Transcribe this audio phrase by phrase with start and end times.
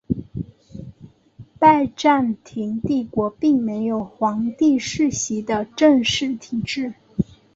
[1.59, 6.95] 拜占庭帝国并没有皇帝世袭的正式体制。